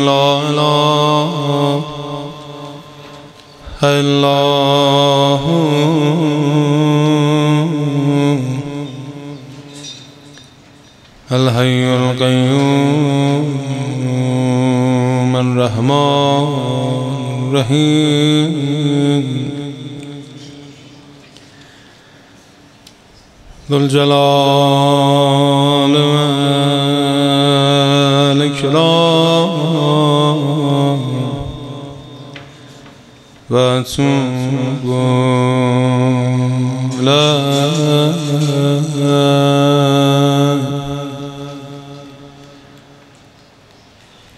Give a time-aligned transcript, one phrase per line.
[0.00, 1.82] لا إله
[3.82, 4.40] إلا
[5.44, 5.68] هو.
[11.32, 13.46] الحي القيوم
[15.36, 16.46] الرحمن
[17.52, 19.26] الرحيم.
[23.70, 24.08] ذو الجلال
[28.36, 29.18] والإكرام.
[33.50, 34.84] وأتوب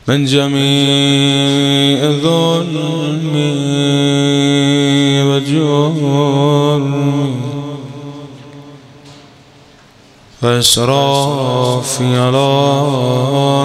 [0.09, 3.60] من جميع ظلمي
[10.43, 12.51] وإسرافي على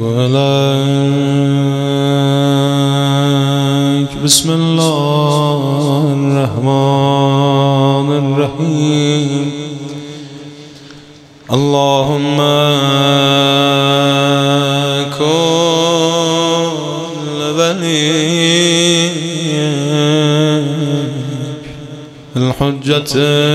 [0.01, 0.53] إليك
[4.25, 9.51] بسم الله الرحمن الرحيم.
[11.53, 12.39] اللهم
[23.03, 23.52] Fatih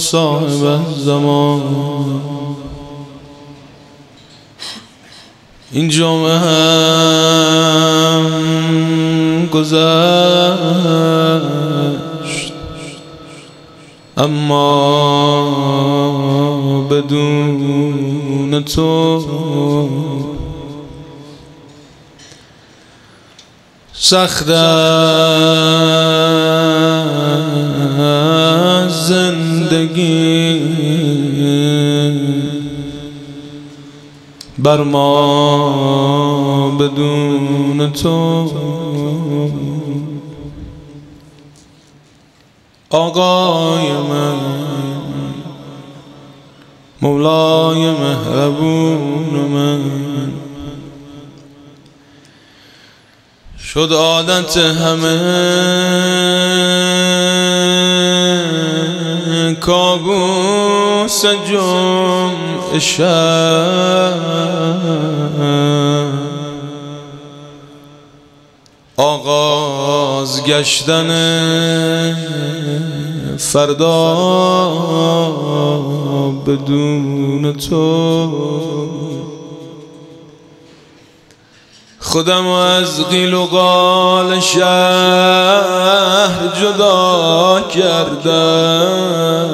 [0.00, 1.62] صاحب زمان
[5.72, 7.90] این جمعه هم
[9.46, 9.80] گذشت.
[14.16, 15.40] اما
[16.90, 19.20] بدون تو
[23.92, 24.48] سخت
[29.70, 30.60] زندگی.
[34.58, 38.50] بر ما بدون تو.
[42.90, 44.36] آقای من
[47.02, 49.80] مولای مهربون من.
[53.58, 55.20] شد عادت همه.
[59.54, 64.20] کابوس جمع شب.
[68.96, 71.10] آغاز گشتن
[73.38, 74.16] فردا
[76.46, 79.29] بدون تو.
[82.10, 85.60] خودم از قیل و قال شهر
[86.60, 89.50] جدا کردم.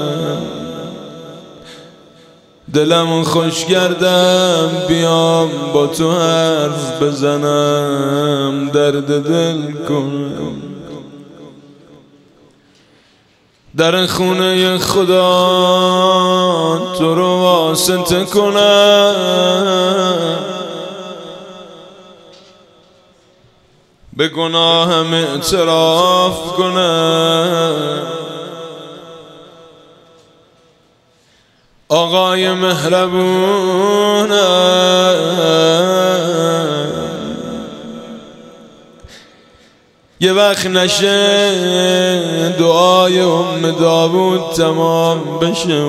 [2.75, 10.62] دلم خوش کردم بیام با تو حرف بزنم درد دل کنم
[13.76, 15.32] در خونه خدا
[16.99, 19.17] تو رو واسطه کنم.
[24.17, 28.03] به گناهم اعتراف کنم
[31.89, 34.31] آقای مهربون
[40.21, 45.85] یه وقت نشه دعای ام داوود تمام بشه.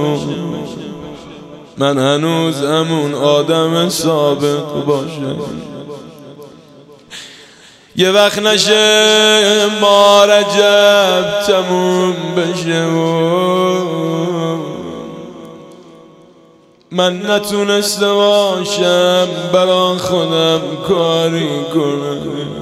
[1.78, 5.36] من هنوز امون آدم سابق باشه.
[8.00, 12.86] یه وقت نشه ما رجب تموم بشه
[16.92, 22.58] من نتونسته باشم برا خودم کاری کنم.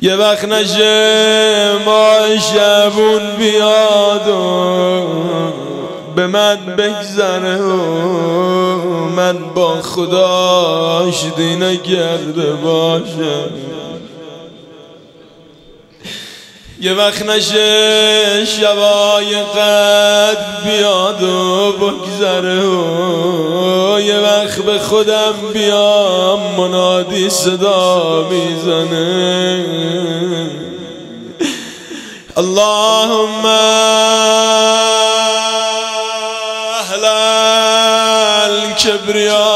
[0.00, 5.61] یه وقت نشه ما شبون بیاد و
[6.16, 13.50] به من بگذره و من با خداش دینه کرده باشم
[16.80, 27.30] یه وقت نشه شبای قد بیاد و بگذره و یه وقت به خودم بیام منادی
[27.30, 29.64] صدا می‌زنه.
[32.36, 33.46] اللهم
[39.12, 39.52] الكبرياء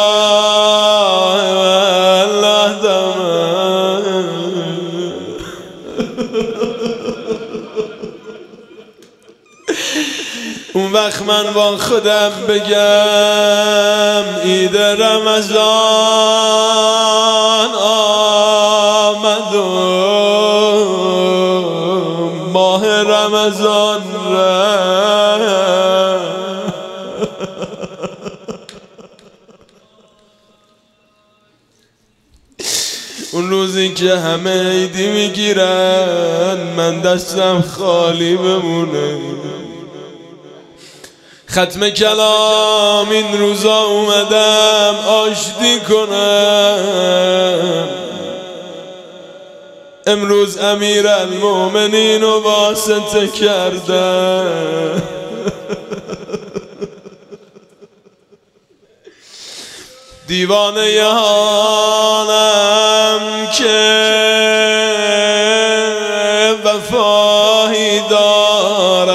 [10.74, 15.74] اون وقت من با خودم بگم عید رمضان
[18.94, 19.54] آمد
[22.52, 23.85] ماه رمضان
[33.50, 39.18] روزی که همه عیدی می‌گیرن من دستم خالی بمونه.
[41.50, 47.88] ختم کلام این روزا اومدم آشتی کنم.
[50.06, 55.02] امروز امیر المومنین و واسطه کردم.
[60.26, 61.02] دیوانه
[63.16, 63.76] حالم که
[66.64, 69.06] وفایی دارد.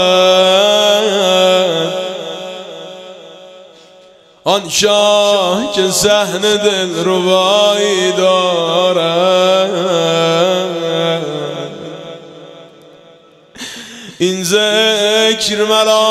[4.44, 9.72] آن شاه که سحن دل روایی دارد.
[14.20, 16.02] این ذکر مرا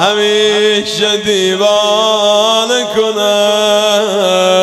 [0.00, 4.61] همیشه دیوانه کند.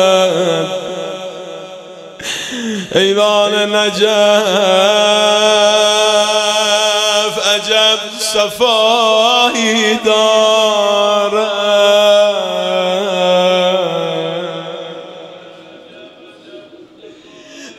[2.96, 4.08] إذا نجف
[7.48, 11.50] أجب سفاهي دار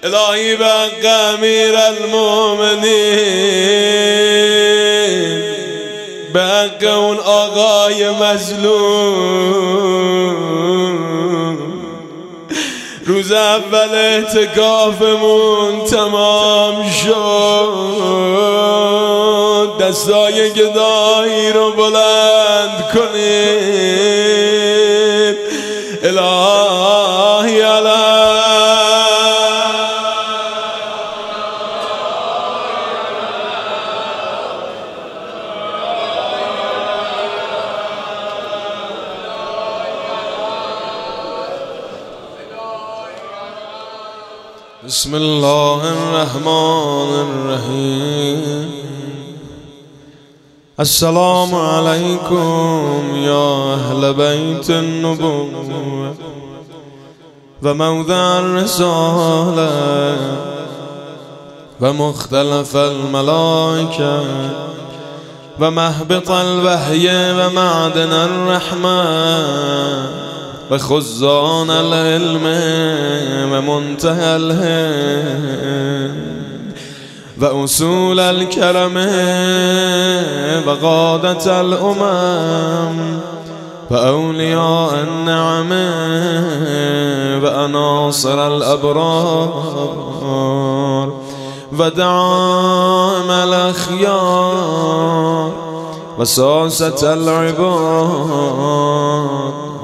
[0.03, 2.81] إلهي بقى أمير المؤمنين
[6.33, 9.71] بقى أغاي مظلوم.
[13.11, 18.11] روز اول اعتکافمون تمام شد.
[19.79, 23.90] دستای گدایی رو بلند کنید.
[45.41, 48.69] الله الرحمن الرحيم.
[50.79, 56.13] السلام عليكم يا أهل بيت النبوة
[57.63, 59.71] وموضع الرسالة
[61.81, 64.23] ومختلف الملائكة
[65.59, 70.30] ومهبط الوحي ومعدن الرحمة
[70.71, 72.45] وخزان العلم
[73.53, 76.15] ومنتهى الهم
[77.41, 78.97] وأصول الكرم
[80.67, 83.19] وقادة الأمم
[83.91, 85.71] وأولياء النعم
[87.43, 89.53] وأناصر الأبرار
[91.79, 94.71] ودعام الأخيار
[96.19, 98.51] وساسة العباد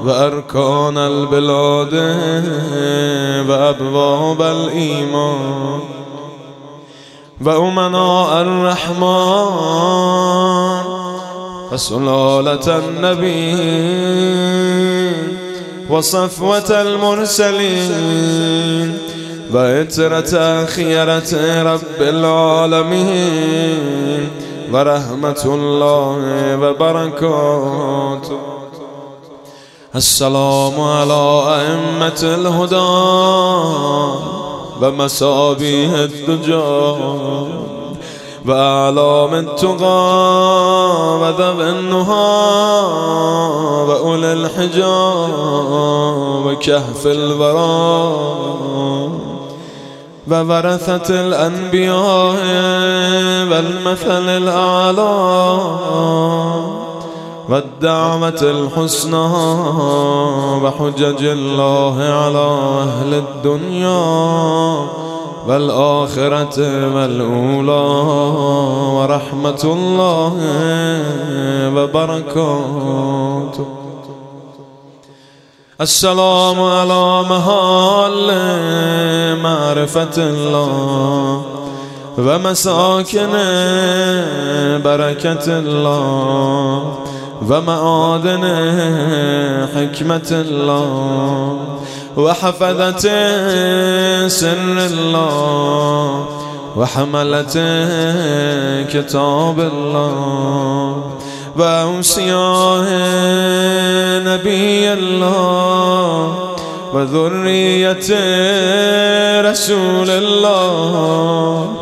[0.04, 1.94] وأركان البلاد
[3.48, 5.80] وأبواب الإيمان
[7.44, 9.88] وأمناء الرحمن
[11.72, 13.56] وسلالة النبي
[15.90, 18.18] وصفوة المرسلين
[19.52, 21.32] وإترة خيرة
[21.72, 23.48] رب العالمين
[24.72, 28.57] ورحمة الله وبركاته.
[29.96, 32.88] السلام على أئمة الهدى
[34.82, 36.94] ومسابيه الدجى
[38.46, 40.08] وأعلام التقى
[41.20, 42.84] وذوي النهى
[43.88, 44.84] وأولي الحجى
[46.46, 48.28] وكهف الورى
[50.30, 52.36] وورثة الأنبياء
[53.50, 55.18] والمثل الأعلى
[57.48, 59.26] والدعوة الحسنى
[60.62, 62.46] وحجج الله على
[62.84, 64.04] أهل الدنيا
[65.48, 66.58] والآخرة
[66.94, 67.86] والأولى
[68.96, 70.32] ورحمة الله
[71.76, 73.66] وبركاته.
[75.80, 78.28] السلام على محال
[79.42, 81.42] معرفة الله
[82.18, 83.32] ومساكن
[84.84, 87.07] بركة الله.
[87.42, 88.44] ومعادن
[89.74, 91.58] حكمة الله
[92.16, 92.98] وحفظة
[94.28, 96.26] سر الله
[96.76, 97.56] وحملة
[98.92, 101.02] كتاب الله
[101.56, 102.84] وأوصياء
[104.24, 106.34] نبي الله
[106.94, 108.08] وذرية
[109.50, 111.72] رسول الله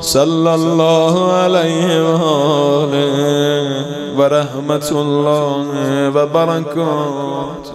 [0.00, 5.66] صلى الله عليه وآله ورحمة الله
[6.14, 7.74] وبركاته.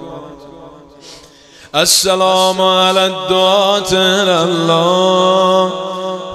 [1.75, 5.71] السلام على الدعاة إلى الله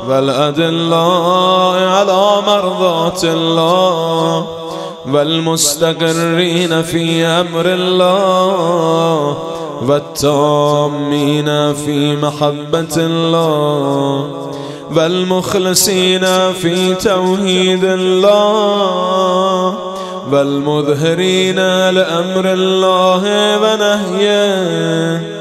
[0.08, 4.46] والأدلاء على مرضات الله
[5.12, 9.36] والمستقرين في أمر الله
[9.82, 14.30] والتأمين في محبة الله
[14.96, 19.87] والمخلصين في توحيد الله
[20.32, 21.56] والمظهرين
[21.90, 23.22] لأمر الله
[23.62, 25.38] ونهيه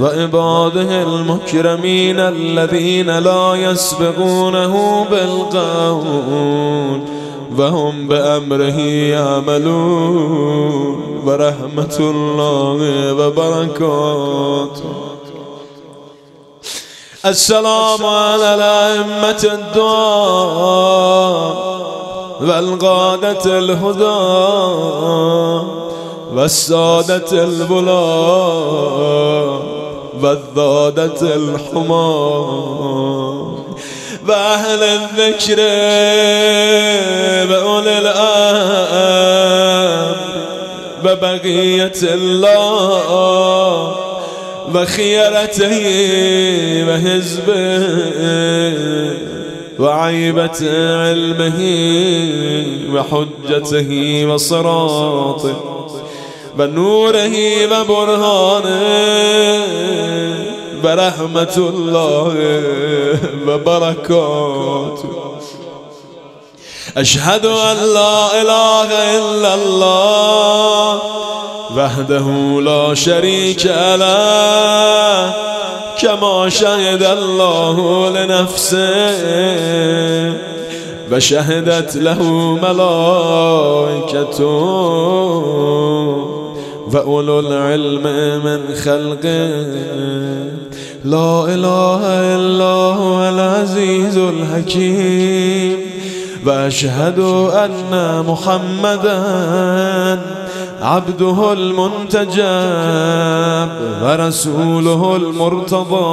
[0.00, 7.00] وعباده المكرمين الذين لا يسبقونه بالقول
[7.58, 8.78] وهم بأمره
[9.16, 14.84] يعملون ورحمة الله وبركاته.
[17.26, 19.42] السلام على الأئمة
[19.74, 20.94] الدعاء
[22.40, 24.24] والقادة الهدى
[26.34, 28.94] والسادة البلاء
[30.22, 32.74] والذادة الحمار
[34.28, 35.60] وأهل الذكر
[37.52, 39.34] وأولي الأمر
[41.04, 43.94] وبقية الله
[44.74, 45.84] وخيرته
[46.88, 47.84] وحزبه
[49.78, 50.60] وعيبة
[51.02, 51.60] علمه
[52.94, 53.90] وحجته
[54.28, 55.56] وصراطه
[56.58, 57.36] ونوره
[57.72, 58.84] وبرهانه
[60.82, 62.34] برحمة الله
[63.48, 65.24] وبركاته.
[66.96, 70.98] أشهد أن لا إله إلا الله
[71.76, 72.26] وحده
[72.60, 75.34] لا شريك له
[76.00, 79.14] كما شهد الله لنفسه
[81.12, 82.22] وشهدت له
[82.62, 84.44] ملائكته
[86.94, 88.02] وأولو العلم
[88.44, 89.66] من خلقه.
[91.04, 92.00] لا اله
[92.36, 95.78] الا هو العزيز الحكيم
[96.46, 97.18] واشهد
[97.54, 99.22] ان محمدا
[100.84, 102.44] عبده المنتجب
[104.02, 106.04] ورسوله المرتضى.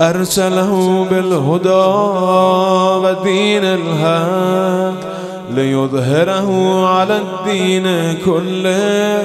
[0.00, 1.86] أرسله بالهدى
[3.04, 4.94] ودين الهاد
[5.54, 6.48] ليظهره
[6.86, 7.86] على الدين
[8.24, 9.22] كله.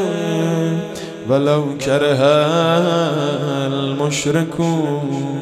[1.30, 2.22] ولو كره
[3.68, 5.40] المشركون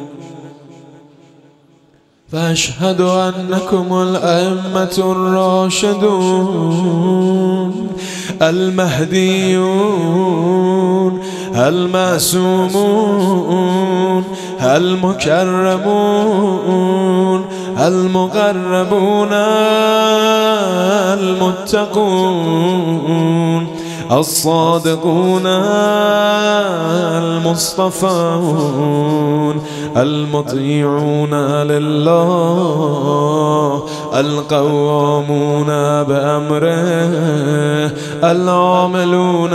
[2.34, 6.14] فأشهد أنكم الأئمة الراشدون
[8.42, 9.94] المهديون
[11.56, 12.74] المعصومون
[14.62, 16.24] المكرمون
[17.78, 19.32] المقربون
[21.94, 23.73] المتقون.
[24.12, 25.46] الصادقون
[28.34, 29.62] المصطفون
[29.96, 32.84] المطيعون لله
[34.14, 35.66] القوامون
[36.02, 37.10] بأمره
[38.24, 39.50] العاملون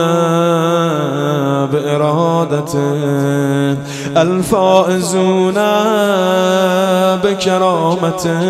[1.72, 2.80] بإرادته
[4.18, 5.60] الفائزون
[7.24, 8.42] بكرامته.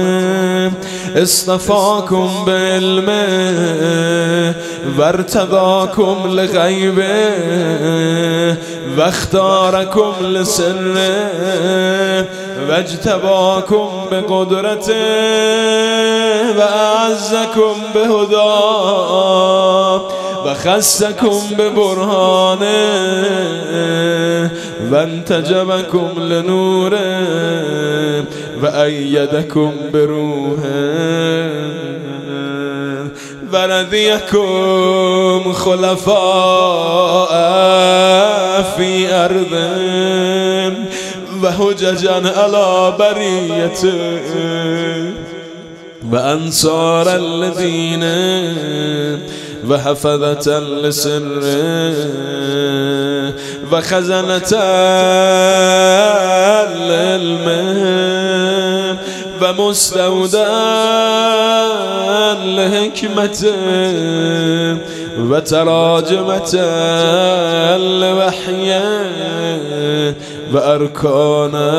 [1.16, 3.26] اصطفاكم بعلمه
[5.00, 7.30] وارتضاكم لغيبه
[8.98, 11.30] واختاركم لسره.
[12.70, 14.94] واجتباكم بقدرته
[16.58, 20.02] وأعزكم بهداه
[20.46, 22.70] وخسكم ببرهانه
[24.92, 27.00] وانتجبكم لنوره
[28.64, 31.50] وأيدكم بروحه
[33.54, 37.30] ورديكم خلفاء
[38.78, 40.59] في أرضه
[41.50, 44.20] وهججا على بريته
[46.12, 48.04] وأنصار الذين
[49.70, 51.64] وحفظة لسره
[53.72, 54.54] وخزنة
[56.90, 57.80] للمه
[59.42, 60.50] ومستودع
[62.46, 63.56] لحكمته
[65.20, 66.56] وتراجمة
[67.78, 69.10] لوحيه
[70.54, 71.70] وأركانا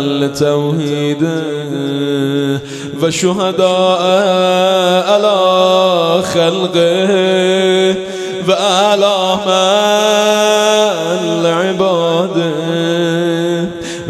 [0.00, 1.42] لتوحيده
[3.02, 4.02] وشهداء
[5.10, 5.38] على
[6.22, 7.10] خلقه
[8.48, 9.46] وآلام
[11.24, 12.36] العباد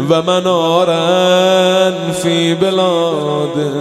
[0.09, 1.03] ومنارا
[2.11, 3.73] في بلاده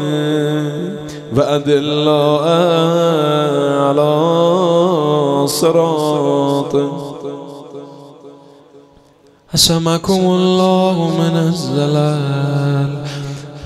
[1.37, 2.47] وأدلاء
[3.83, 4.13] على
[5.47, 7.02] صراطه.
[9.53, 12.91] حسمكم الله من الزلال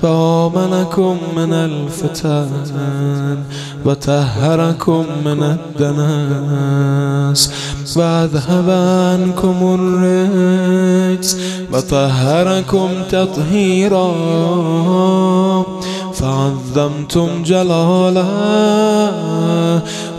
[0.01, 2.49] فآمنكم من الفتن
[3.85, 7.51] وطهركم من الدنس
[7.97, 11.37] وأذهب عنكم الرجس
[11.73, 14.13] وطهركم تطهيرا
[16.13, 18.27] فعظمتم جلاله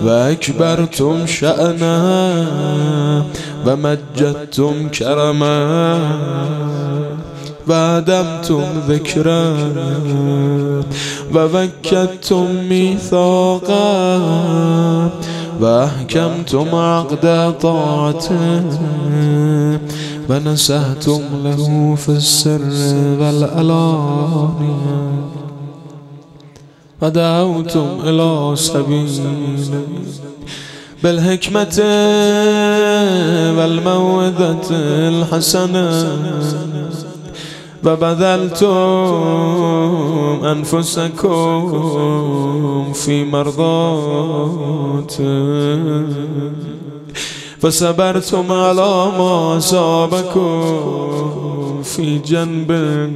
[0.04, 3.24] وأكبرتم شأنه
[3.66, 5.98] ومجدتم كرما
[7.68, 9.54] وادمتم ذكرا
[11.34, 14.18] ووكدتم ميثاقا
[15.60, 18.62] وأحكمتم عقد طاعته
[20.30, 22.60] ونسهتم له في السر
[23.20, 24.78] والألانية
[27.02, 29.32] ودعوتم إلى سبيله
[31.02, 31.76] بالحكمة
[33.58, 34.68] والموعظة
[35.08, 36.18] الحسنة.
[37.84, 38.68] وبذلتم
[40.44, 41.62] أنفسكم
[42.92, 43.78] في مرضاته
[47.60, 50.62] فصبرتم على ما أصابكم
[51.82, 53.10] في جنبه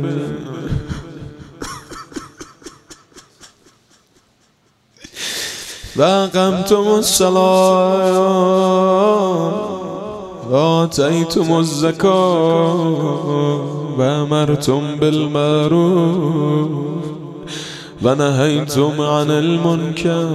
[5.96, 8.32] وأقمتم الصلاة
[10.50, 12.74] وآتيتم الزكاة
[13.98, 16.68] وأمرتم بالمعروف
[18.02, 20.28] ونهيتم عن المنكر.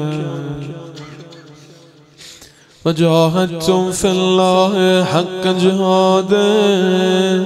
[2.86, 7.44] وجاهدتم في الله حق جهاده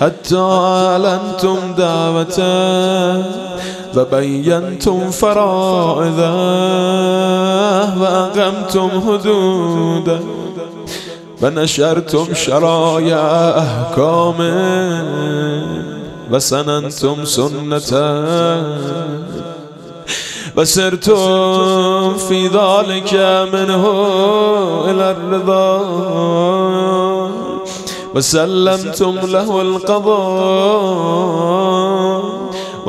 [0.00, 3.24] حتى أعلنتم دعوته.
[3.96, 6.30] وبينتم فرائضه
[8.00, 10.20] وأقمتم حدوده
[11.42, 14.40] و نشرتم شرای احکام
[16.30, 18.60] و سننتم سنتا
[20.56, 23.14] و سرتم فی ذلك
[23.52, 23.86] منه
[24.84, 25.80] الى الرضا
[28.14, 28.20] و
[29.26, 31.10] له القضاء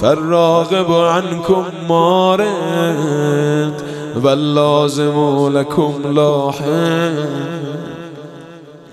[0.00, 3.82] فالراغب عنكم مارد
[4.24, 7.28] واللازم لكم لاحق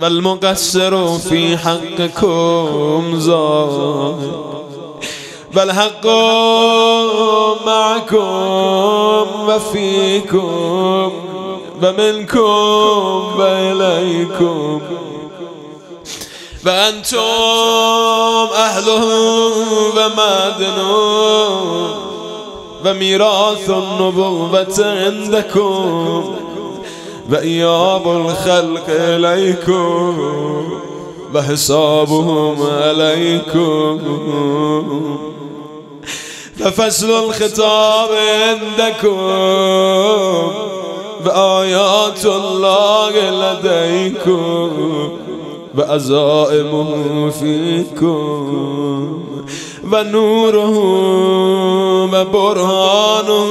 [0.01, 4.31] والمقصر في حقكم زاد
[5.57, 6.05] والحق
[7.67, 11.11] معكم وفيكم
[11.83, 14.81] ومنكم وإليكم
[16.65, 17.19] وأنتم
[18.55, 19.05] أهله
[19.97, 20.91] ومعدنه
[22.85, 26.35] وميراث النبوة عندكم
[27.31, 30.17] وإياب الخلق إليكم
[31.35, 33.99] وحسابهم عليكم
[36.59, 39.19] ففصل الخطاب عندكم
[41.25, 45.24] وآيات الله لديكم.
[45.77, 49.23] وأزائمه فيكم
[49.93, 50.77] ونوره
[52.13, 53.47] وبرهانه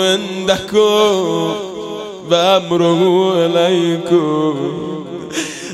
[0.00, 1.52] عندكم
[2.30, 4.54] وأمره إليكم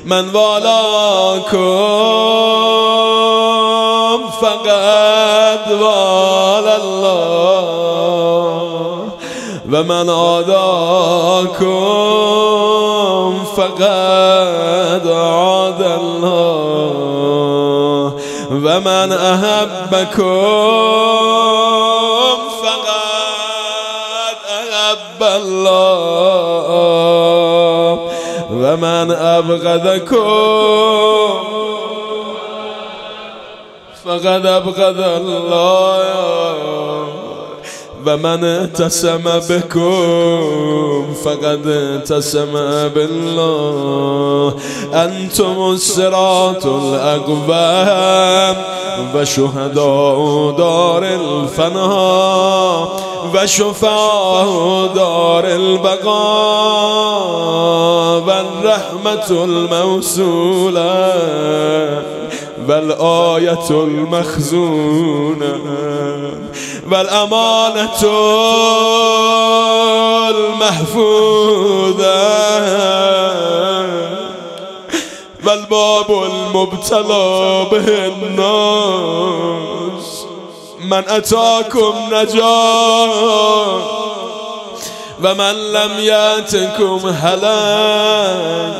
[0.05, 1.61] من والاكم
[4.40, 7.61] فقد والى الله
[9.72, 11.70] ومن عاداكم
[13.56, 16.90] فقد عاد الله.
[18.50, 20.42] ومن أحبكم
[22.62, 26.66] فقد أحب الله.
[28.50, 30.28] ومن أبغضكم
[34.04, 36.99] فقد أبغض الله.
[38.06, 42.52] ومن اتسم بكم فقد اتسم
[42.94, 44.54] بالله.
[44.94, 48.56] أنتم الصراط الأقوام
[49.14, 52.88] وشهداء دار الفناء
[53.34, 56.10] وشفاء دار البقاء
[58.26, 60.90] والرحمة الموصولة
[62.68, 65.56] والآية المخزونة.
[66.90, 68.03] والأمانة
[70.31, 72.20] المحفوظة.
[75.46, 80.09] والباب المبتلى به الناس.
[80.81, 83.81] من أتاكم نجاة.
[85.24, 88.74] ومن لم يأتكم هلاك.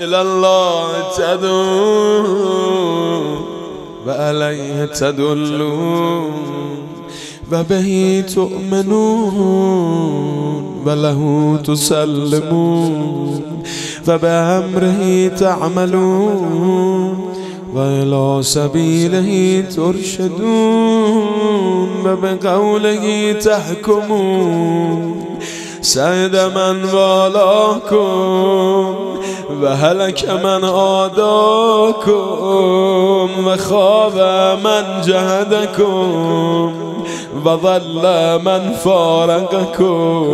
[0.00, 2.76] إلى الله تدعون
[4.06, 6.30] وعليه تدلون
[7.52, 9.86] وبه تؤمنون
[10.86, 11.20] وله
[11.64, 13.42] تسلمون
[14.04, 17.18] فبأمره تعملون
[17.74, 21.08] وإلى سبيله ترشدون
[22.06, 25.16] وبقوله تحكمون
[25.86, 28.06] سيد من والاكم
[29.62, 32.10] وهلك من عاداكم
[33.46, 34.18] وخاب
[34.64, 36.72] من جهدكم
[37.44, 38.04] وظل
[38.44, 40.26] من فارقكم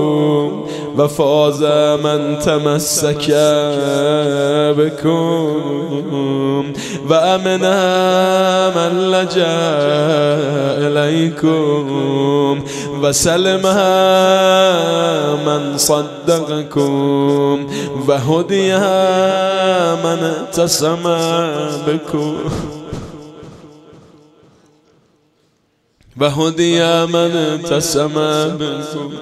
[0.98, 1.62] وفاز
[2.04, 3.26] من تمسك
[4.78, 6.72] بكم
[7.10, 7.64] وأمن
[8.76, 9.58] من لجأ
[10.86, 11.84] إليكم
[13.02, 13.64] وسلم
[15.46, 17.66] من صدقكم
[18.08, 18.76] وهدي
[20.04, 21.04] من اتسم
[21.86, 22.36] بكم.
[26.20, 28.12] وهدي من اتسم
[28.58, 29.12] بكم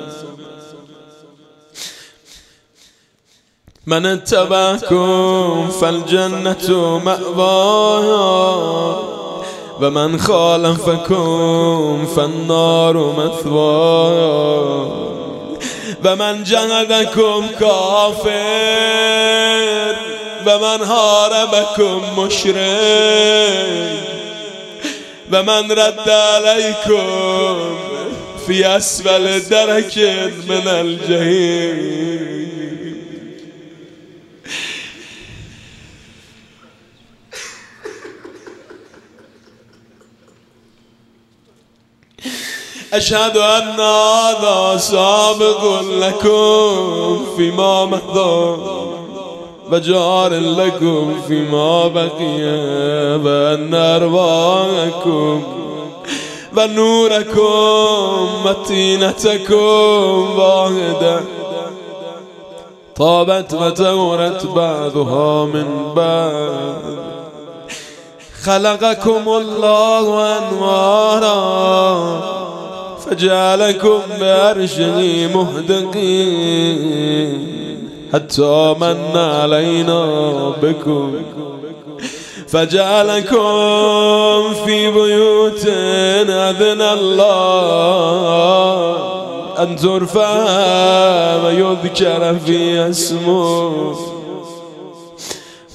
[3.87, 8.99] من اتبعكم فالجنة مأواها
[9.81, 14.91] ومن خالفكم فالنار مثواها
[16.05, 18.31] ومن جهدكم كافر
[20.47, 24.01] ومن هاربكم مشرك
[25.33, 27.07] ومن رد عليكم
[28.47, 29.99] في أسفل درك
[30.49, 32.11] من الجحيم.
[42.93, 49.10] أشهد أن هذا سابق لكم فيما مضى.
[49.73, 52.43] وجار لكم فيما بقي
[53.25, 55.43] وأن أرواحكم
[56.57, 61.21] ونوركم متينتكم واحدة.
[62.97, 67.01] طابت وتورت بعضها من بعد
[68.43, 71.41] خلقكم الله أنوارا
[73.07, 76.81] فجعلكم بعرشه مهدقين.
[78.15, 80.05] حتى من علينا
[80.63, 81.15] بكم
[82.49, 83.39] فجعلكم
[84.65, 85.67] في بيوت
[86.29, 88.01] أذن الله
[89.63, 90.31] أن ترفع
[91.45, 93.97] ويذكر في اسمه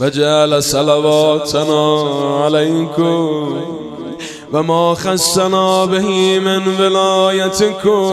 [0.01, 2.03] وجعل صلواتنا
[2.43, 3.61] عليكم
[4.53, 8.05] وما خصنا به من ولايتكم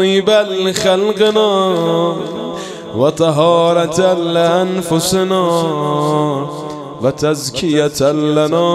[0.00, 1.52] طيبا لخلقنا
[2.96, 5.44] وطهارة لأنفسنا
[7.02, 8.68] وتزكية لنا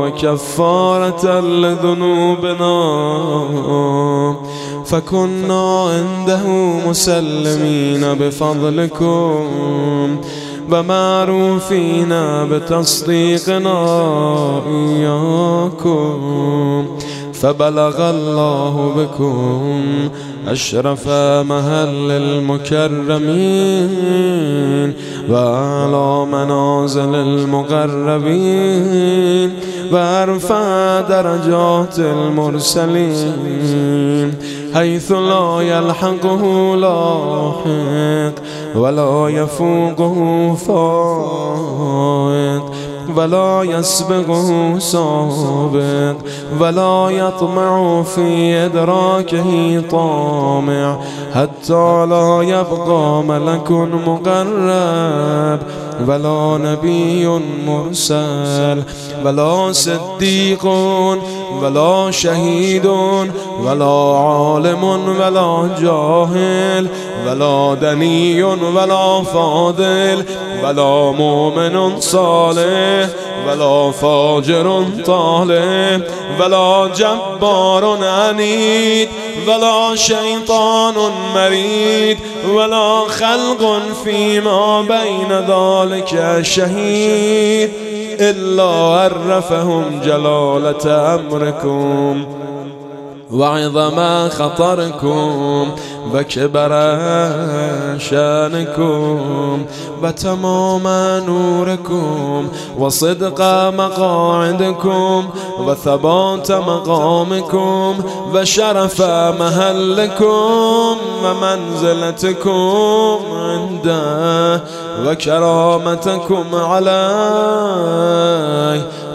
[0.00, 2.74] وكفارة لذنوبنا.
[4.84, 6.46] فكنا عنده
[6.88, 9.46] مسلمين بفضلكم
[10.72, 12.12] ومعروفين
[12.50, 13.78] بتصديقنا
[14.66, 16.18] إياكم.
[17.40, 19.84] فبلغ الله بكم
[20.48, 21.08] أشرف
[21.48, 23.28] مهل المكرمين
[25.30, 28.28] وأعلى منازل المقربين
[29.92, 33.48] وأرفع درجات المرسلين
[34.74, 38.34] حيث لا يلحقه لاحق
[38.76, 41.58] ولا يفوقه فائق
[43.16, 46.16] ولا يسبقه سابق
[46.60, 50.98] ولا يطمع في إدراكه طامع
[51.34, 53.70] حتى لا يبقى ملك
[54.06, 55.60] مقرب
[56.08, 57.26] ولا نبي
[57.66, 58.82] مرسل
[59.24, 60.66] ولا صديق
[61.52, 62.86] ولا شهيد
[63.60, 64.84] ولا عالم
[65.20, 66.88] ولا جاهل
[67.26, 70.24] ولا دني ولا فاضل
[70.64, 73.08] ولا مؤمن صالح
[73.48, 76.02] ولا فاجر طالب
[76.40, 79.08] ولا جبار عنيد
[79.48, 80.94] ولا شيطان
[81.34, 82.18] مريد
[82.52, 87.87] ولا خلق فيما بين ذلك شهيد
[88.20, 92.26] إلا عرفهم جلالة أمركم
[93.32, 95.68] وعظم خطركم
[96.14, 96.68] وكبر
[97.98, 99.66] شأنكم
[100.02, 100.82] وتمام
[101.26, 103.40] نوركم وصدق
[103.78, 105.28] مقاعدكم
[105.60, 107.94] وثبات مقامكم
[108.34, 109.02] وشرف
[109.40, 114.62] مهلكم ومنزلتكم عنده
[115.06, 116.88] وكرامتكم علي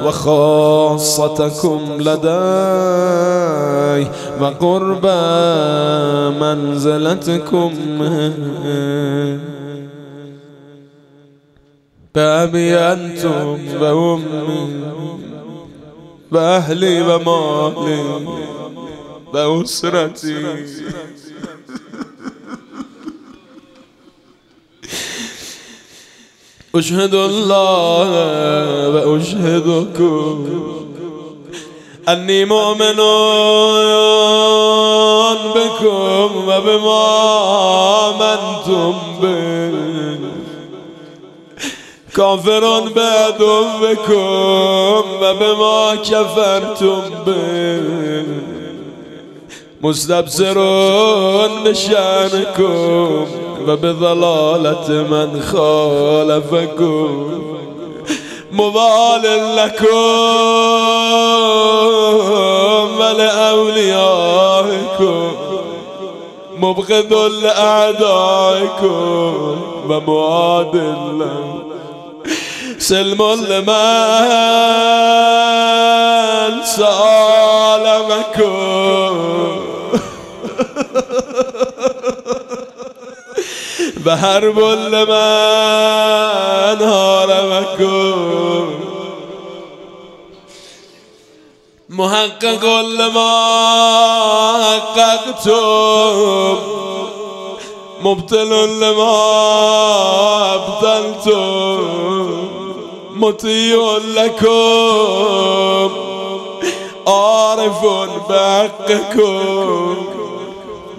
[0.05, 2.33] وخاصتكم لدي
[4.41, 5.05] وقرب
[6.41, 7.71] منزلتكم.
[12.15, 14.83] بأبي أنتم وأمي
[16.31, 18.01] وأهلي ومالي
[19.33, 20.35] وأسرتي
[26.75, 28.09] أشهد الله
[28.89, 30.49] وأشهدكم
[32.09, 32.99] أني مؤمن
[35.55, 37.05] بكم وبما
[38.09, 40.19] آمنتم به.
[42.15, 42.63] كافر
[42.95, 44.23] بعدوكم
[45.21, 48.25] وبما كفرتم به.
[49.81, 57.29] مستبصرون بشانكم وبضلالة من خالفكم
[58.51, 59.97] مبال لكم
[63.93, 65.31] ولأوليائكم
[66.57, 67.13] مبغض
[67.43, 68.91] لأعدائكم
[69.89, 70.75] ومعاد
[71.19, 71.63] لهم.
[72.79, 73.73] سلم لمن
[77.73, 78.53] سالمكم
[83.97, 85.13] بحرب لمن
[86.81, 88.13] هارمكم
[91.89, 93.33] محقق لما
[94.63, 96.57] حققتم
[98.01, 99.13] مبتل لما
[100.55, 101.83] ابطلتم
[103.15, 105.91] مطيع لكم
[107.07, 107.85] عارف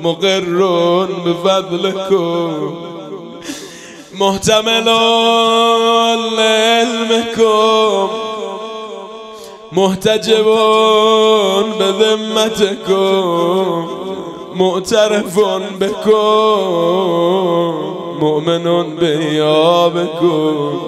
[0.04, 2.74] بحقكم مقر بفضلكم
[4.14, 4.84] محتمل
[6.36, 8.08] لعلمكم
[9.72, 10.44] محتجب
[11.80, 13.14] بذمتكم
[14.54, 15.38] معترف
[15.80, 16.14] بكم
[18.20, 20.80] مؤمن بيابكم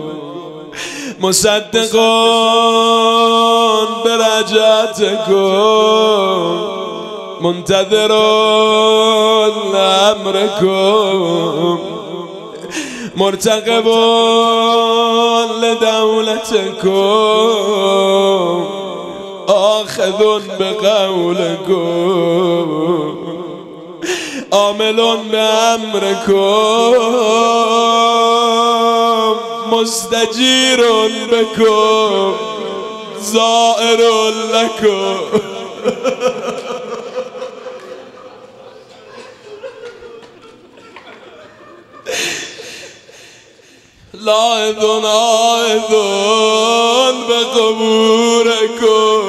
[1.21, 1.97] مصدق
[4.05, 5.57] برجاتكم
[7.41, 8.13] منتظر
[9.73, 11.79] لأمركم
[13.17, 13.89] مرتقب
[15.63, 16.97] لدولتكم
[19.49, 21.87] آخذ بقولكم
[24.53, 26.95] عامل بأمركم
[29.73, 30.81] مستجير
[31.33, 32.33] بكم
[33.21, 34.01] زائر
[34.53, 35.17] لكم
[44.27, 45.93] لاعذ عائذ
[47.29, 49.23] بقبوركم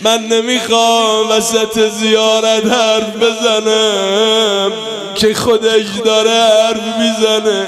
[0.00, 4.72] من نمی‌خوام وسط زیارت حرف بزنم
[5.14, 7.66] که خودش داره حرف می‌زنه.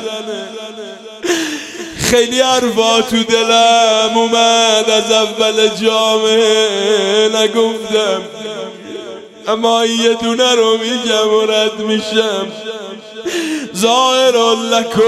[1.98, 8.22] خیلی حرفا تو دلم اومد از اول جامعه نگفتم.
[9.48, 12.46] اما یه دونه رو میگم و رد میشم.
[13.76, 15.06] ظاهر لکن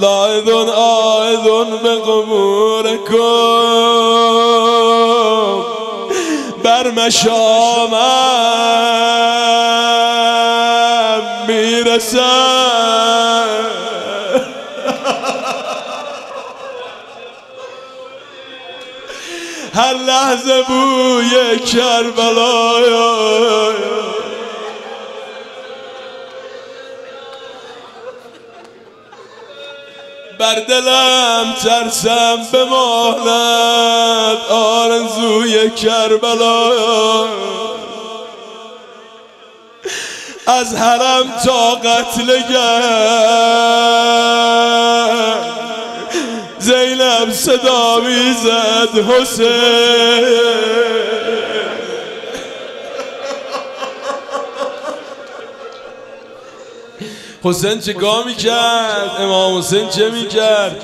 [0.00, 1.46] لاعذ آعذ
[1.82, 3.18] به قبورکم.
[6.64, 7.92] بر مشامم
[11.48, 12.57] می‌رسم.
[19.78, 22.78] هر لحظه بوی کربلا
[30.38, 32.64] بر دلم ترسم به
[34.50, 36.70] آرزوی کربلا
[40.46, 42.40] از حرم تا قتل
[47.28, 49.48] زینب صدا می‌زد حسین.
[57.44, 60.80] حسین چه گاه می‌کرد؟ امام حسین چه می‌کرد؟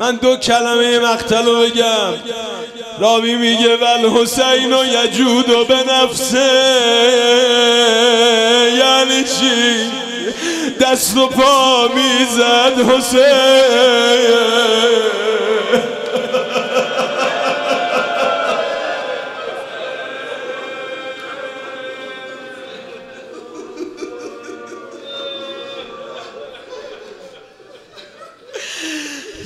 [0.00, 2.14] من دو کلمه مقتل رو بگم.
[3.00, 6.50] راوی میگه ول حسین و یجود و به نفسه.
[8.78, 9.90] یعنی چی؟
[10.80, 13.22] دست و پا می‌زد حسین.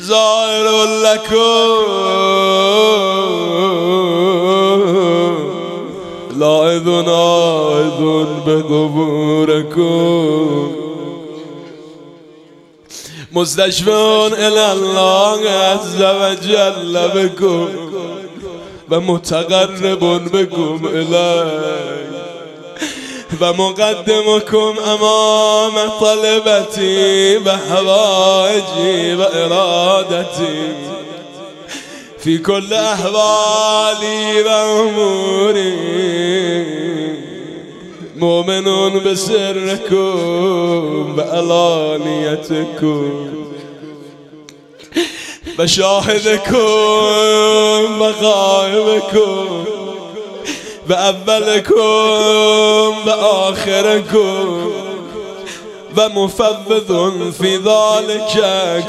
[0.07, 1.67] ظاهر لكم
[6.37, 9.97] لاعذ نائذ بقبوركم
[13.33, 17.69] مستشفون الى الله عز وجل بكم
[18.91, 20.01] ومتقرب
[20.33, 22.26] بكم إليه
[23.33, 30.73] بمقدمكم أمام طلبتي بحوائجي بإرادتي
[32.19, 35.77] في كل أحوالي وأموري
[38.17, 38.65] مؤمن
[39.05, 40.07] بسركم
[41.17, 42.87] بألانيتكم
[45.59, 46.57] بشاهدكم
[48.01, 49.65] بغائبكم
[53.07, 54.71] بآخركم
[55.99, 58.35] ومفوض في ذلك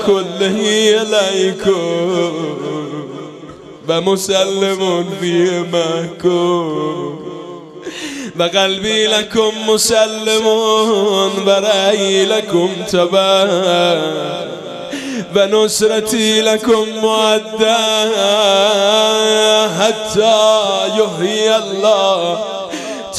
[0.05, 0.57] كله
[1.01, 2.33] إليكم
[3.89, 7.19] ومسلم في معكم
[8.39, 10.47] وقلبي لكم مسلم
[11.47, 13.47] ورأي لكم تبا
[15.35, 17.77] ونصرتي لكم معدى
[19.79, 20.37] حتى
[20.97, 22.45] يحيي الله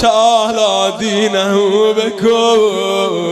[0.03, 3.29] تعالى دينه بكم.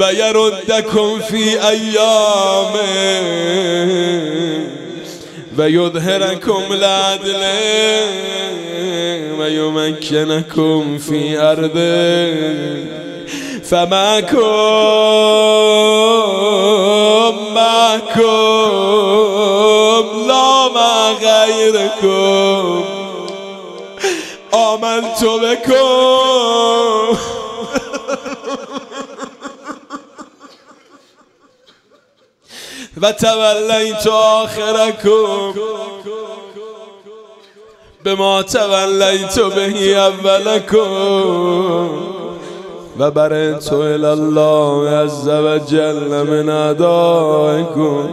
[0.00, 2.74] ويردكم في أيامه
[5.58, 7.44] ويظهركم العدل
[9.38, 13.03] ويمكنكم في أرضه
[13.70, 14.38] فمكم
[17.54, 18.24] معكم
[20.28, 22.84] لا ما غيركم
[24.54, 26.24] آمنت بكم
[33.02, 35.54] و تولیت آخرکم
[38.04, 39.94] به ما تولیت بهی
[42.98, 48.08] و برنت الله عز و جل من ادائکم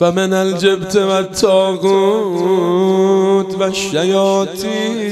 [0.00, 1.84] و من الجبت و التاغوت
[3.58, 5.04] و الشیاطین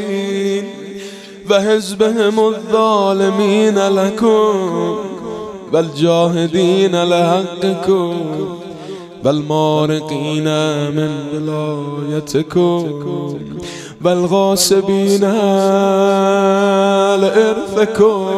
[1.49, 4.99] و حزبهم الظالمین لکم
[5.73, 8.15] والجاهدين لحقكم
[9.25, 10.45] والمارقين
[10.89, 11.11] من
[14.05, 15.37] بلغوا بينا
[17.17, 18.29] لإرثكم.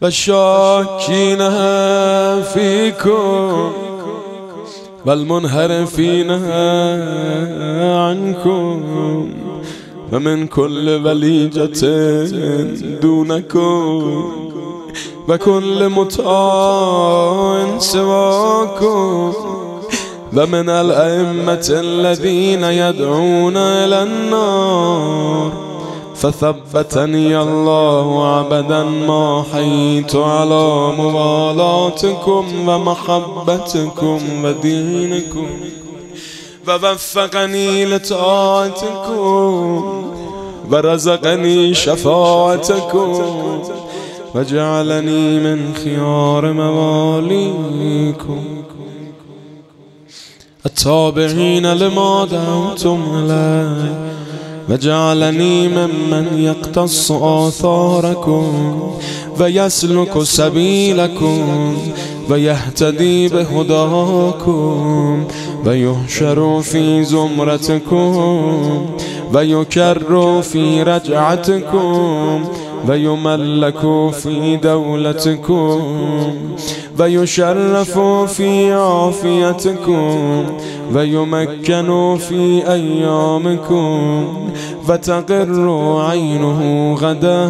[0.00, 1.38] فالشاكين
[2.42, 3.72] فيكم
[5.06, 6.30] والمنهرفين
[8.02, 8.82] عنكم.
[10.12, 11.80] فمن كل بليجة
[13.02, 14.32] دونكم
[15.28, 19.57] وكل مطاع سواكم.
[20.36, 25.52] ومن الأئمة الذين يدعون إلى النار
[26.14, 35.46] فثبتني الله عبدا ما حييت على موالاتكم ومحبتكم ودينكم
[36.68, 39.24] ووفقني لطاعتكم
[40.70, 43.22] ورزقني شفاعتكم
[44.34, 48.42] وجعلني من خيار مواليكم.
[50.66, 54.10] التابعين لما دعوتم عليه
[54.70, 58.52] وجعلني ممن يقتص آثاركم
[59.40, 61.76] ويسلك سبيلكم
[62.30, 65.24] ويهتدي بهداكم
[65.66, 68.86] ويحشر في زمرتكم
[69.34, 72.44] ويكر في رجعتكم
[72.88, 75.82] ويملك في دولتكم
[76.98, 77.98] ويشرف
[78.32, 80.46] في عافيتكم
[80.94, 84.52] ويمكن في أيامكم
[84.88, 87.48] فتقر عينه غدا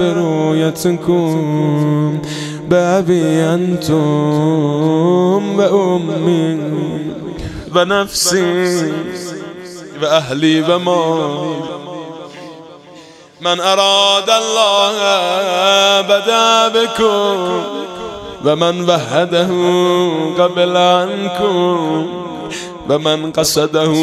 [0.00, 1.38] برؤيتكم
[2.68, 3.92] بأبي أنتم
[5.58, 6.58] وأمي
[7.76, 8.92] ونفسي
[10.02, 11.82] وأهلي ومالي
[13.40, 14.96] من أراد الله
[16.00, 17.82] بدا بكم
[18.44, 19.50] ومن وحده
[20.38, 22.06] قبل عنكم
[22.90, 23.94] ومن قصده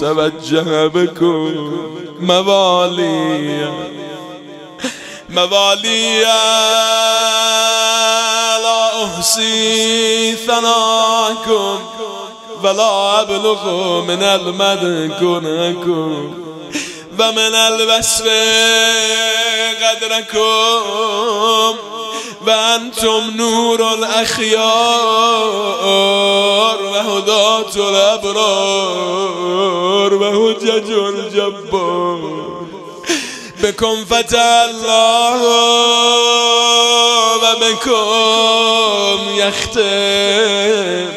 [0.00, 1.72] توجه بكم.
[2.20, 3.72] موالي
[5.30, 6.22] موالي
[8.62, 11.78] لا أحصي ثناكم
[12.64, 13.62] ولا أبلغ
[14.04, 15.18] من المدح
[17.12, 18.28] كنكم ومن الوصف
[19.82, 21.76] قدركم
[22.46, 24.62] وأنتم نور الأخيار
[26.82, 28.94] وهداة الأبرار
[30.14, 32.62] وهجج الجبار.
[33.62, 35.42] بكم فتى الله
[37.36, 41.08] وبكم يختم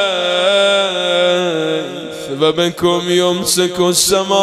[2.42, 4.36] وبكم يمسك السماء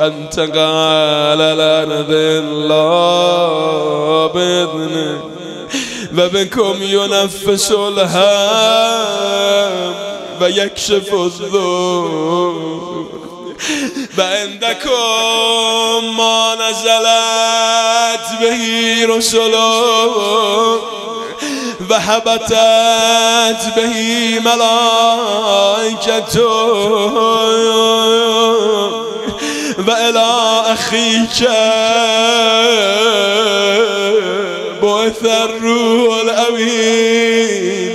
[0.00, 0.74] أن تقع
[1.30, 2.66] على الأرض الله
[4.26, 5.24] بإذنه.
[6.18, 9.10] وبكم ينفس الهم.
[10.40, 13.06] ويكشف الذور
[14.18, 18.64] وعندكم ما نزلت به
[19.16, 20.80] رسله
[21.90, 23.96] وحبتت به
[24.44, 25.90] ملائكته
[29.88, 30.30] وإلى
[30.66, 31.40] أخيك
[34.82, 37.90] بعث الروح الأمين.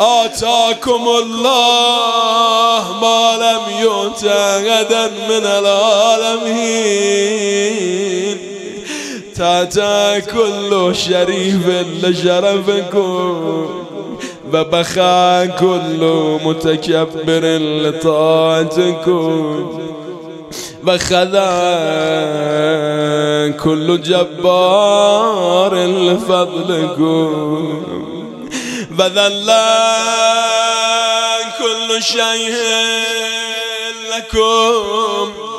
[0.00, 6.64] آتاكم الله ما لم يؤت غدا من العالمين.
[9.36, 11.68] تاتا كل شريف
[12.02, 13.84] لشرفكم
[14.52, 16.00] وبخا كل
[16.44, 19.34] متكبر لطاعتكم
[20.86, 21.50] وخذا
[23.64, 27.30] كل جبار لفضلكم
[28.98, 29.02] و
[31.58, 32.54] كل شيء
[34.16, 35.53] لكم.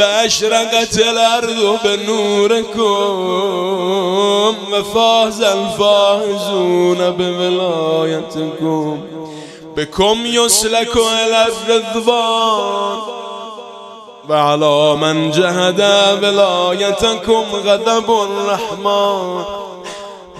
[0.00, 2.78] واشرقت الارض بنوركم
[4.72, 9.00] وفاز الفائزون بولايتكم
[9.76, 12.98] بكم يسلك الى الرضوان.
[14.30, 15.80] وعلى من جهد
[16.22, 19.44] ولايتكم غضب الرحمن.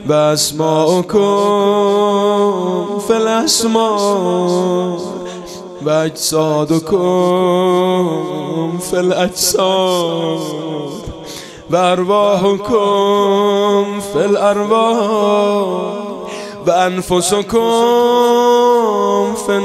[0.06, 1.20] بأسماءكم
[3.08, 5.00] في الأسماء
[5.82, 6.98] بأجسادكم
[8.78, 10.40] في الأجساد
[11.70, 12.80] بأرواحكم
[14.14, 15.98] في الأرواح
[16.66, 17.74] بأنفسكم
[19.46, 19.58] في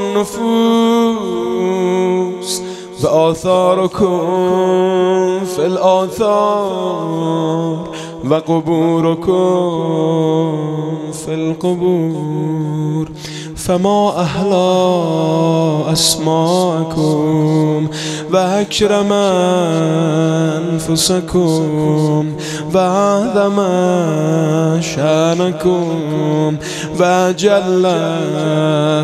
[3.05, 4.21] النفوس بآثاركم
[5.45, 7.03] في الآثار
[8.31, 9.33] وقبوركم
[11.13, 13.09] في القبور.
[13.67, 17.89] فما أهلا أسماءكم
[18.33, 19.13] وأكرم
[20.73, 22.33] أنفسكم
[22.75, 23.57] وأعظم
[24.81, 26.57] شانكم
[27.01, 27.85] وأجل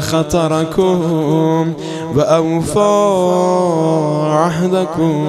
[0.00, 1.72] خطركم
[2.16, 2.94] وأوفى
[4.30, 5.26] عهدكم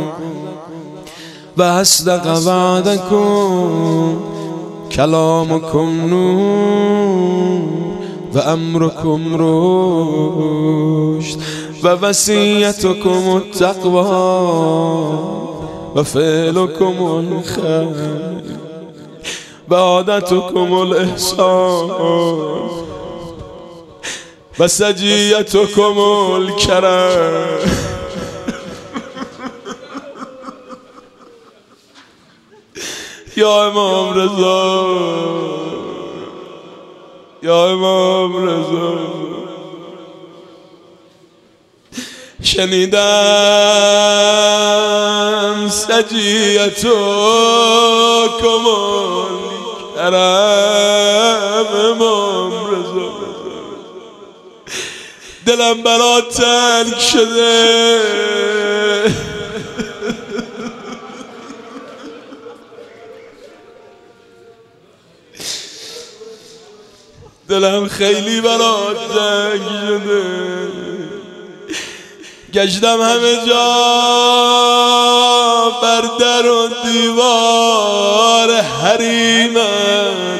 [1.57, 4.19] وأصدق بعدكم
[4.95, 7.98] كلامكم نور.
[8.35, 11.37] و امركم رشد
[11.83, 14.01] و وسیعتكم التقوى
[15.95, 18.41] و فعلكم الخير
[19.69, 21.89] و عادتكم الاحسان
[24.59, 25.99] و سجیتكم
[26.35, 27.59] الكرم
[33.37, 35.78] یا امام رضا.
[37.43, 38.99] یا امام رضا.
[42.43, 42.99] شنیدم
[45.69, 46.95] سجیتو
[48.41, 49.35] کمال
[49.95, 53.09] کرم امام رضا.
[55.45, 57.69] دلم برا تنگ شده.
[67.49, 70.21] دلم خیلی برات تنگ شده
[72.53, 73.69] گشتم همه جا
[75.81, 80.39] بر در و دیوار حریمم.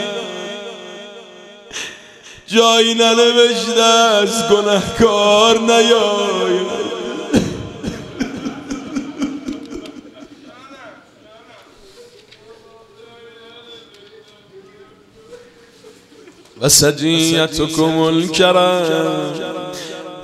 [2.47, 6.98] جایی ننوشته از گنهکار نیاید
[16.63, 19.31] وسجيتكم الكرم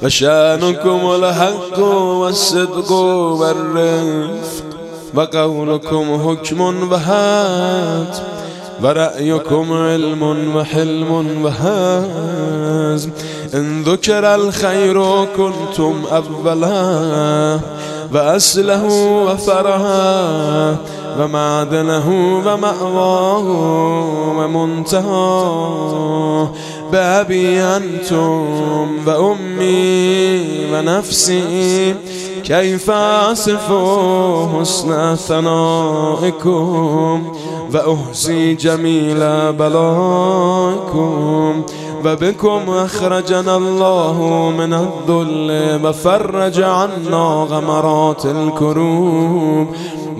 [0.03, 4.65] وشانكم الحق والصدق والرفق
[5.15, 8.17] وقولكم حكم وهات
[8.83, 13.11] ورأيكم علم وحلم وهزم
[13.53, 17.59] إن ذكر الخير كنتم أولا
[18.13, 18.85] وأسله
[19.25, 20.77] وفرها
[21.19, 22.07] ومعدنه
[22.45, 23.47] ومأواه
[24.37, 26.49] ومنتهاه
[26.91, 30.41] بأبي أنتم وأمي
[30.73, 31.95] ونفسي
[32.43, 33.73] كيف أصف
[34.55, 37.23] حسن ثنائكم؟
[37.73, 39.19] وأحصي جميل
[39.53, 41.63] بلائكم.
[42.05, 49.67] وبكم أخرجنا الله من الذل وفرج عنا غمرات الكروب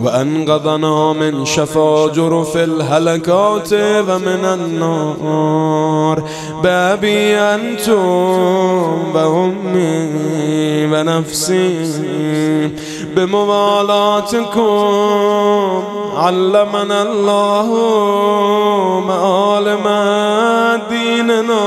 [0.04, 6.24] وأنقذنا من شفا جرف الهلكات ومن النار.
[6.64, 7.96] بابي أنتم
[9.16, 11.90] وأمي ونفسي
[13.16, 14.64] بموالاتكم
[16.18, 17.68] علمنا الله
[19.08, 19.86] معالم
[20.90, 21.64] ديننا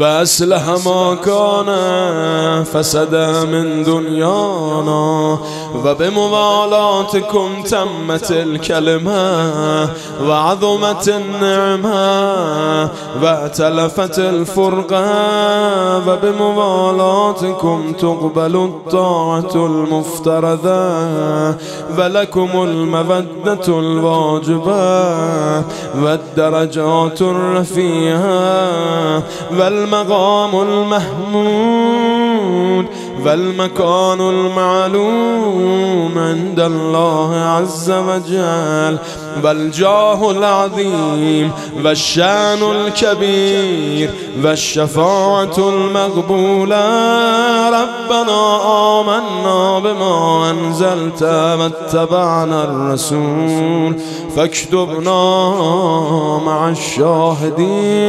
[0.00, 1.68] فأسلح ما كان
[2.64, 3.14] فسد
[3.52, 5.38] من دنيانا
[5.84, 9.88] وبموالاتكم تمت الكلمة
[10.28, 12.90] وعظمت النعمة
[13.22, 15.04] وأتلفت الفرقة
[16.08, 20.88] وبموالاتكم تقبل الطاعة المفترضة
[21.98, 25.08] ولكم المودة الواجبة
[26.02, 28.28] والدرجات الرفيعة
[29.92, 32.27] والمقام المحمود
[33.24, 38.98] والمكان المعلوم عند الله عز وجل.
[39.44, 41.50] والجاه العظيم
[41.84, 44.10] والشان الكبير
[44.44, 46.84] والشفاعة المقبولة.
[47.68, 48.40] ربنا
[49.00, 53.96] آمنا بما أنزلت واتبعنا الرسول.
[54.36, 55.22] فاكتبنا
[56.46, 58.08] مع الشاهدين.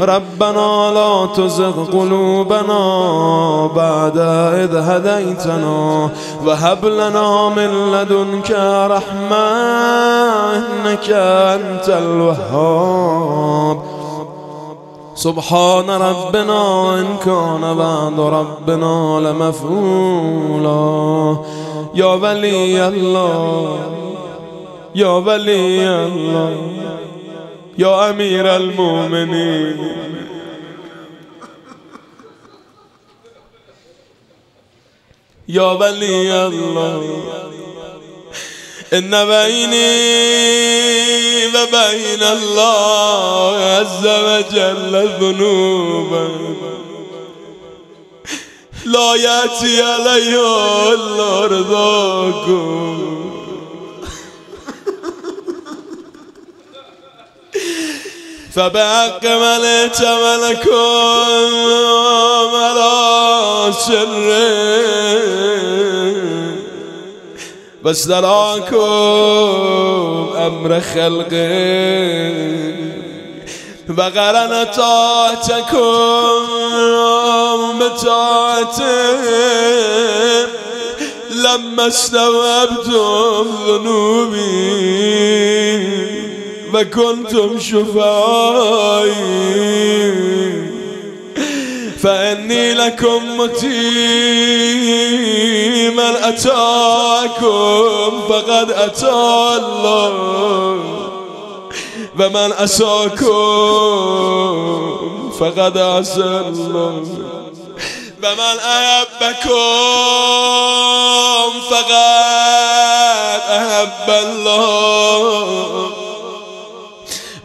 [0.00, 2.79] ربنا لا تزغ قلوبنا
[3.76, 4.18] بعد
[4.62, 6.10] إذ هديتنا
[6.46, 8.50] وهب لنا من لدنك
[8.90, 9.46] رحمة
[10.56, 13.78] إنك أنت الوهاب.
[15.14, 20.80] سبحان ربنا إن كان بعد ربنا لمفعولا.
[21.94, 23.78] يا ولي الله
[24.94, 26.56] يا ولي الله
[27.78, 29.76] يا أمير المؤمنين.
[35.52, 37.22] يا ولي الله
[38.92, 39.90] إن بيني
[41.46, 46.28] وبين الله عز وجل ذنوبا
[48.86, 50.36] لا يأتي علي
[50.94, 53.29] إلا رضاكم
[58.54, 61.52] فباك مليت ملكون
[62.54, 64.70] على سري
[67.82, 68.76] بس دراكم
[70.36, 72.50] أمر خلقي.
[73.88, 75.80] بغرنا طاعتكم
[77.80, 79.16] بطاعتي
[81.30, 84.90] لما استوعبتم ذنوبي.
[86.74, 89.10] وكنتم شفائي
[92.02, 93.90] فإني لكم متي
[95.90, 100.10] من أتاكم؟ فقد أتى الله
[102.18, 103.30] ومن أساكم؟
[105.40, 107.04] فقد أسى الله
[108.24, 109.50] ومن أحبكم؟
[111.70, 111.92] فقد
[113.50, 115.90] أحب الله.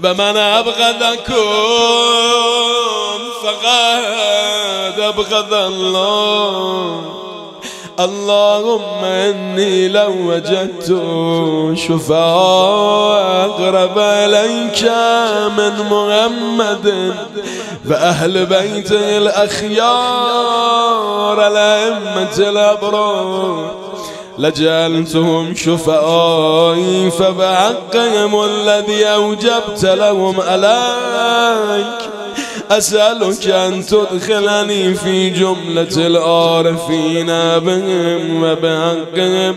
[0.03, 1.45] ومن أبغضكم
[3.43, 7.01] فقد أبغض الله.
[7.99, 10.87] اللهم إني لو وجدت
[11.87, 14.83] شفاء أقرب إليك
[15.57, 17.15] من محمد
[17.89, 19.87] وأهل بيته الأخيار
[21.47, 23.84] الأئمة الأبرار.
[24.37, 32.09] لجعلتهم شفائي فبحقهم الذي أوجبت لهم عليك.
[32.71, 37.27] أسألك أن تدخلني في جملة العارفين
[37.59, 39.55] بهم وبحقهم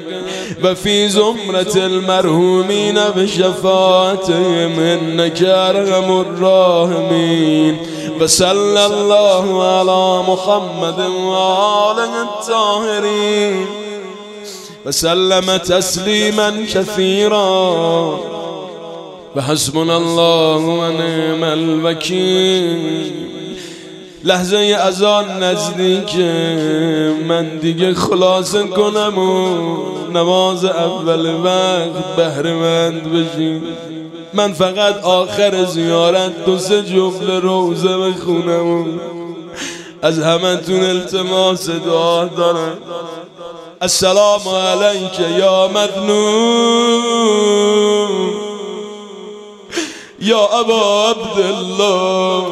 [0.65, 7.77] وفي زمرة المرهومين بشفاعتهم إنك أرحم الراحمين
[8.21, 13.88] وصلى الله على محمد وآله الطاهرين.
[14.87, 18.19] وسلم تسليما كثيرا
[19.37, 23.13] وحسبنا الله ونعم الوکیل.
[24.25, 26.17] لحظه ازان نزدیک
[27.29, 29.57] من دیگه خلاصه کنم و
[30.13, 33.63] نماز اول وقت بهرمند بشیم
[34.35, 38.85] من فقط آخر زیارت دو سه جمله روزه بخونم و
[40.03, 42.79] از همتون التماس دعا دارم.
[43.83, 46.99] السلام عليك يا مذنوب.
[50.21, 52.47] يا أبا عبد الله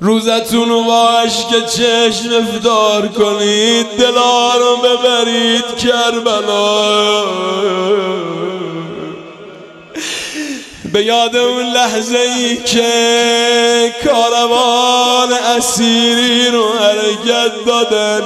[0.00, 7.24] روزتون رو با عشق چشم افدار کنید دلا رو ببرید کربلا.
[10.92, 18.22] به یاد اون لحظه ای که کاروان اسیری رو حرکت دادن.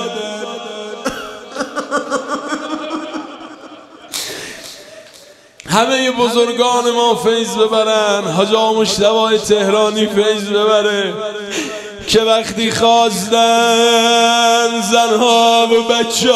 [5.71, 8.25] همه بزرگان ما فیض ببرن.
[8.25, 11.15] حاجا مشتبه تهرانی فیض ببره.
[12.11, 13.31] که وقتی خواستن
[14.93, 16.29] زنها و بچه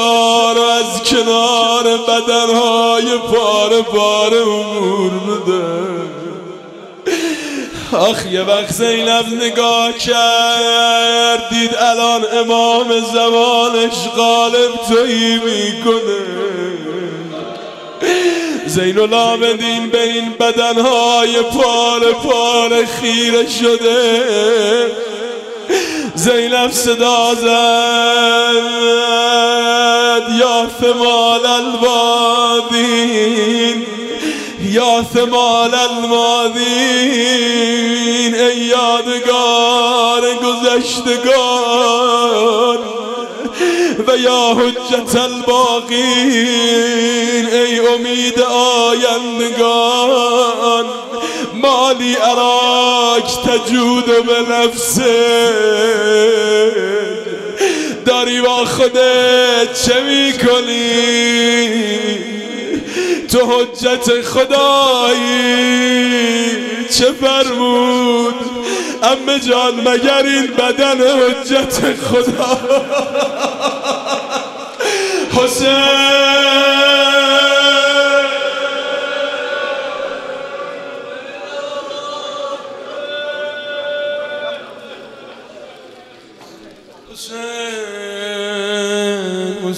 [0.55, 5.65] رو از کنار بدنهای پاره پاره امور بده.
[7.93, 16.25] آخ یه وقت زینب نگاه کرد دید الان امام زمانش غالب تویی می‌کنه.
[18.67, 25.14] زین العابدین به این بدنهای پاره پاره خیره شده.
[26.15, 27.45] زینب صدا زد
[30.39, 33.05] یا ثمال الوادین
[34.61, 36.75] یا ثمال المادین
[38.35, 41.55] ای یادگار گذشتگان
[44.07, 46.67] و یا حجت الباقین
[47.47, 48.41] ای امید
[48.91, 49.65] آیندگان.
[51.65, 55.15] مالی اراک تجود به نفسه.
[58.07, 60.89] داری با خودت چه می‌کنی؟
[63.29, 65.25] تو حجت خدایی.
[66.99, 68.35] چه فرمود؟
[69.03, 72.61] امه جان مگر این بدن حجت خدا؟
[75.37, 76.84] حسین!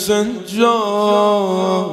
[0.07, 1.86] حسین جان.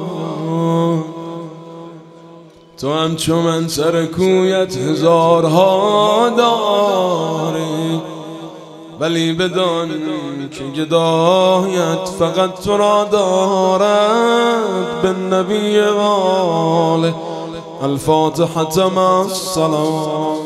[2.80, 8.00] تو هم چو من سر کویت هزارها داری.
[9.00, 9.88] ولی بدان
[10.50, 17.14] که گدایت فقط تو را دارد به نبی غاله
[17.82, 20.43] الفاتحة مع الصلوات.